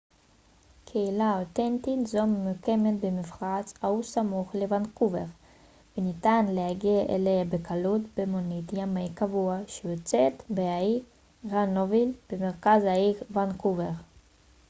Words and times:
קהילה 0.85 1.39
אותנטית 1.39 2.07
זו 2.07 2.27
ממוקמת 2.27 2.99
במפרץ 3.03 3.73
האו 3.81 4.03
סמוך 4.03 4.55
לוונקובר 4.55 5.23
וניתן 5.97 6.45
להגיע 6.49 7.01
אליה 7.09 7.45
בקלות 7.45 8.01
במונית 8.17 8.73
ימי 8.73 9.09
קבועה 9.13 9.59
שיוצאת 9.67 10.49
מהאי 10.49 11.01
גרנוויל 11.45 12.13
במרכז 12.29 12.83
העיר 12.83 13.15
וונקובר 13.31 13.89